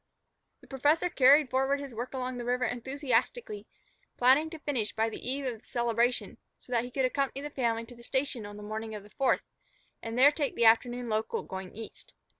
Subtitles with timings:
[0.61, 3.67] The professor carried forward his work along the river enthusiastically,
[4.17, 7.51] planning to finish by the eve of the celebration, so that he could accompany the
[7.53, 9.43] family to the station on the morning of the Fourth,
[10.01, 12.15] and there take the afternoon local going east.